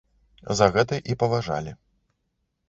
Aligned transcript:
За 0.59 0.69
гэта 0.77 0.99
і 1.13 1.17
паважалі. 1.25 1.71